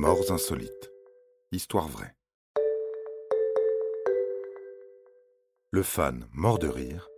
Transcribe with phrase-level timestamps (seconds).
[0.00, 0.92] Morts insolites.
[1.50, 2.14] Histoire vraie.
[5.72, 7.08] Le fan mort de rire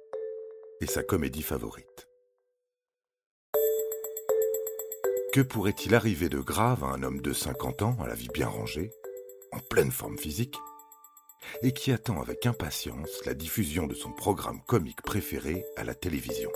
[0.80, 2.08] et sa comédie favorite.
[5.34, 8.48] Que pourrait-il arriver de grave à un homme de 50 ans, à la vie bien
[8.48, 8.90] rangée,
[9.52, 10.56] en pleine forme physique,
[11.60, 16.50] et qui attend avec impatience la diffusion de son programme comique préféré à la télévision?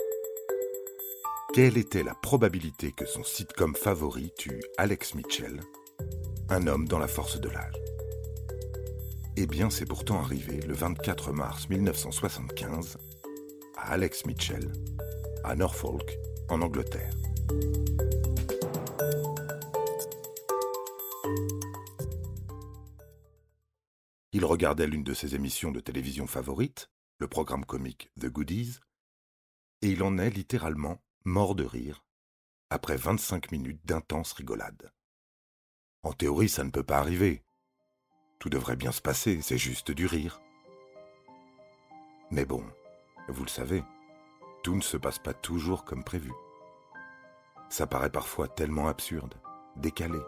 [1.53, 5.61] Quelle était la probabilité que son sitcom favori tue Alex Mitchell,
[6.49, 7.75] un homme dans la force de l'âge
[9.35, 12.97] Eh bien, c'est pourtant arrivé le 24 mars 1975
[13.77, 14.71] à Alex Mitchell,
[15.43, 16.17] à Norfolk,
[16.49, 17.13] en Angleterre.
[24.31, 28.79] Il regardait l'une de ses émissions de télévision favorites, le programme comique The Goodies,
[29.81, 32.03] et il en est littéralement mort de rire,
[32.69, 34.91] après 25 minutes d'intense rigolade.
[36.05, 37.43] En théorie, ça ne peut pas arriver.
[38.37, 40.39] Tout devrait bien se passer, c'est juste du rire.
[42.29, 42.63] Mais bon,
[43.27, 43.83] vous le savez,
[44.63, 46.31] tout ne se passe pas toujours comme prévu.
[47.69, 49.33] Ça paraît parfois tellement absurde,
[49.77, 50.19] décalé.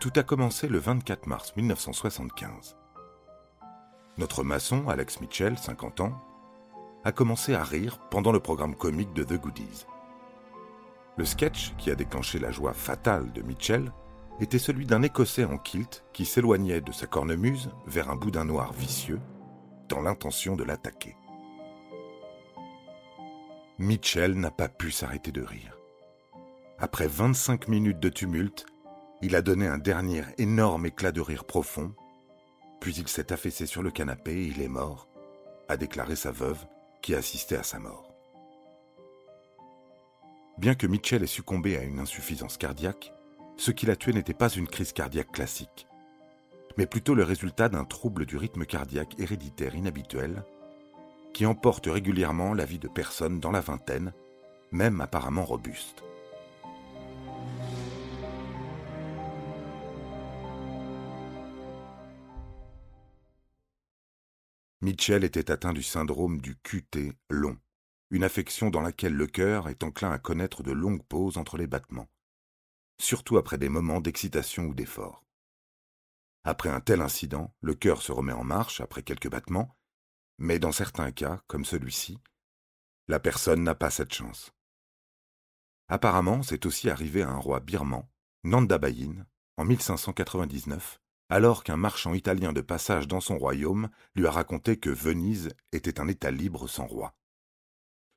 [0.00, 2.76] Tout a commencé le 24 mars 1975.
[4.18, 6.22] Notre maçon, Alex Mitchell, 50 ans,
[7.04, 9.86] a commencé à rire pendant le programme comique de The Goodies.
[11.18, 13.92] Le sketch qui a déclenché la joie fatale de Mitchell
[14.40, 18.72] était celui d'un Écossais en kilt qui s'éloignait de sa cornemuse vers un boudin noir
[18.72, 19.20] vicieux
[19.88, 21.16] dans l'intention de l'attaquer.
[23.78, 25.76] Mitchell n'a pas pu s'arrêter de rire.
[26.78, 28.64] Après 25 minutes de tumulte,
[29.20, 31.94] il a donné un dernier énorme éclat de rire profond,
[32.80, 35.08] puis il s'est affaissé sur le canapé et il est mort,
[35.68, 36.66] a déclaré sa veuve
[37.02, 38.11] qui assistait à sa mort.
[40.62, 43.12] Bien que Mitchell ait succombé à une insuffisance cardiaque,
[43.56, 45.88] ce qui l'a tué n'était pas une crise cardiaque classique,
[46.76, 50.44] mais plutôt le résultat d'un trouble du rythme cardiaque héréditaire inhabituel
[51.34, 54.12] qui emporte régulièrement la vie de personnes dans la vingtaine,
[54.70, 56.04] même apparemment robustes.
[64.80, 67.58] Mitchell était atteint du syndrome du QT long,
[68.12, 71.66] une affection dans laquelle le cœur est enclin à connaître de longues pauses entre les
[71.66, 72.10] battements,
[73.00, 75.24] surtout après des moments d'excitation ou d'effort.
[76.44, 79.74] Après un tel incident, le cœur se remet en marche après quelques battements,
[80.36, 82.18] mais dans certains cas, comme celui-ci,
[83.08, 84.52] la personne n'a pas cette chance.
[85.88, 88.06] Apparemment, c'est aussi arrivé à un roi birman,
[88.44, 89.24] Nanda Bayin,
[89.56, 94.90] en 1599, alors qu'un marchand italien de passage dans son royaume lui a raconté que
[94.90, 97.14] Venise était un État libre sans roi.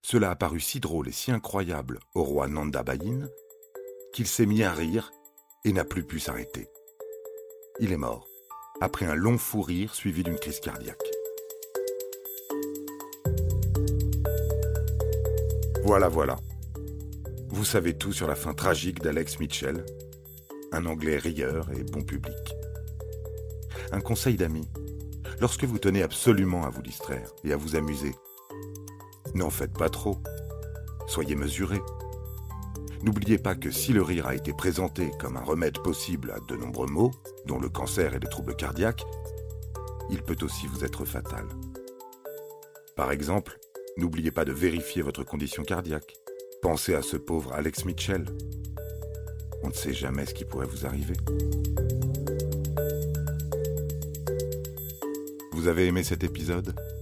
[0.07, 3.27] Cela a paru si drôle et si incroyable au roi Nanda Bayin
[4.13, 5.11] qu'il s'est mis à rire
[5.63, 6.69] et n'a plus pu s'arrêter.
[7.79, 8.27] Il est mort,
[8.81, 11.01] après un long fou rire suivi d'une crise cardiaque.
[15.83, 16.35] Voilà, voilà.
[17.49, 19.83] Vous savez tout sur la fin tragique d'Alex Mitchell,
[20.71, 22.53] un Anglais rieur et bon public
[23.91, 24.67] un conseil d'ami.
[25.39, 28.13] Lorsque vous tenez absolument à vous distraire et à vous amuser,
[29.33, 30.17] n'en faites pas trop.
[31.07, 31.81] Soyez mesuré.
[33.03, 36.55] N'oubliez pas que si le rire a été présenté comme un remède possible à de
[36.55, 37.11] nombreux maux,
[37.45, 39.05] dont le cancer et les troubles cardiaques,
[40.09, 41.45] il peut aussi vous être fatal.
[42.95, 43.59] Par exemple,
[43.97, 46.15] n'oubliez pas de vérifier votre condition cardiaque.
[46.61, 48.25] Pensez à ce pauvre Alex Mitchell.
[49.63, 51.15] On ne sait jamais ce qui pourrait vous arriver.
[55.51, 56.75] Vous avez aimé cet épisode?